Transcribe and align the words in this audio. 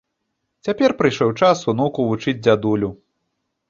Цяпер 0.67 0.95
прыйшоў 1.03 1.35
час 1.43 1.57
унуку 1.71 2.09
вучыць 2.09 2.39
дзядулю. 2.43 2.95